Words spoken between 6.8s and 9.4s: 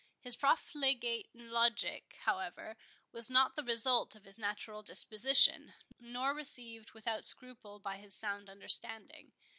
without scruple by his sound understanding.